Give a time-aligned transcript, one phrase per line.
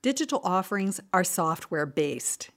[0.00, 2.50] Digital offerings are software based.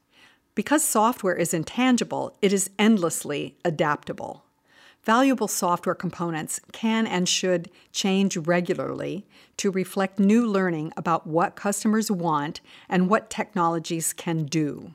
[0.54, 4.46] Because software is intangible, it is endlessly adaptable.
[5.04, 9.26] Valuable software components can and should change regularly
[9.58, 14.94] to reflect new learning about what customers want and what technologies can do.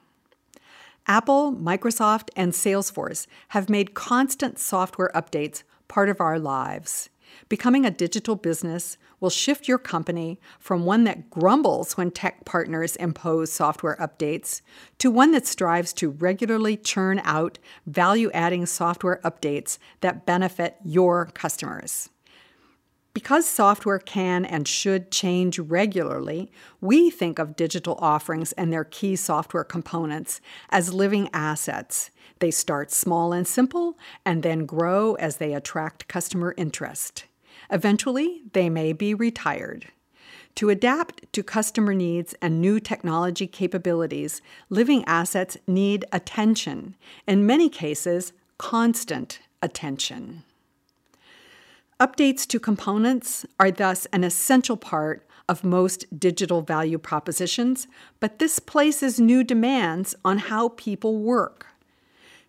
[1.08, 7.10] Apple, Microsoft, and Salesforce have made constant software updates part of our lives.
[7.48, 12.96] Becoming a digital business will shift your company from one that grumbles when tech partners
[12.96, 14.60] impose software updates
[14.98, 21.26] to one that strives to regularly churn out value adding software updates that benefit your
[21.26, 22.10] customers.
[23.16, 26.52] Because software can and should change regularly,
[26.82, 32.10] we think of digital offerings and their key software components as living assets.
[32.40, 37.24] They start small and simple and then grow as they attract customer interest.
[37.70, 39.86] Eventually, they may be retired.
[40.56, 47.70] To adapt to customer needs and new technology capabilities, living assets need attention, in many
[47.70, 50.42] cases, constant attention.
[51.98, 57.86] Updates to components are thus an essential part of most digital value propositions,
[58.20, 61.68] but this places new demands on how people work.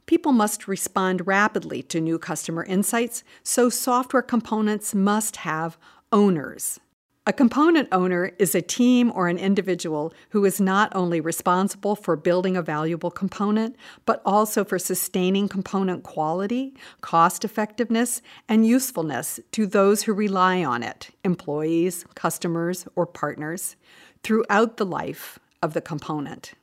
[0.05, 5.77] People must respond rapidly to new customer insights, so software components must have
[6.11, 6.81] owners.
[7.28, 12.16] A component owner is a team or an individual who is not only responsible for
[12.16, 13.75] building a valuable component,
[14.06, 20.83] but also for sustaining component quality, cost effectiveness, and usefulness to those who rely on
[20.83, 23.75] it employees, customers, or partners
[24.23, 26.53] throughout the life of the component.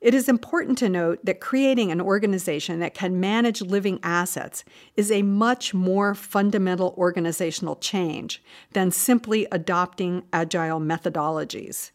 [0.00, 4.64] It is important to note that creating an organization that can manage living assets
[4.96, 8.40] is a much more fundamental organizational change
[8.74, 11.90] than simply adopting agile methodologies.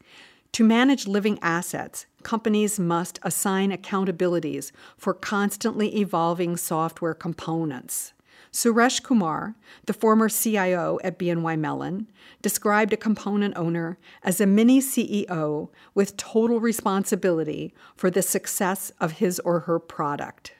[0.52, 8.14] To manage living assets, companies must assign accountabilities for constantly evolving software components.
[8.54, 9.56] Suresh Kumar,
[9.88, 12.08] the former CIO at BNY Mellon,
[12.44, 19.14] described a component owner as a mini CEO with total responsibility for the success of
[19.14, 20.54] his or her product.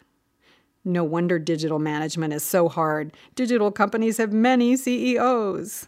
[0.84, 3.16] No wonder digital management is so hard.
[3.36, 5.88] Digital companies have many CEOs.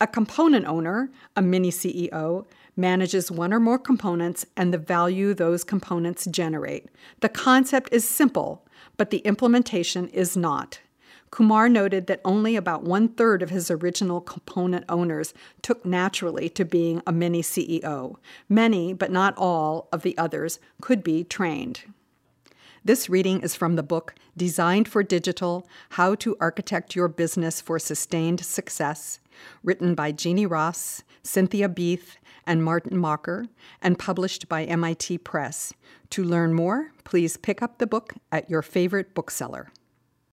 [0.00, 2.46] A component owner, a mini CEO,
[2.76, 6.86] manages one or more components and the value those components generate.
[7.20, 8.64] The concept is simple
[8.96, 10.80] but the implementation is not.
[11.30, 16.64] Kumar noted that only about one third of his original component owners took naturally to
[16.64, 18.16] being a mini CEO.
[18.48, 21.82] Many, but not all, of the others could be trained.
[22.86, 27.78] This reading is from the book Designed for Digital How to Architect Your Business for
[27.78, 29.20] Sustained Success,
[29.62, 33.46] written by Jeannie Ross, Cynthia Beath, and Martin Mocker,
[33.80, 35.72] and published by MIT Press.
[36.10, 39.70] To learn more, please pick up the book at your favorite bookseller.